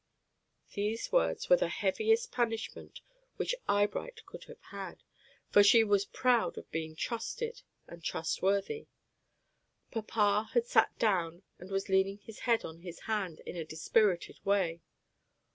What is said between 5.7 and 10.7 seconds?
was proud of being trusted and trustworthy. Papa had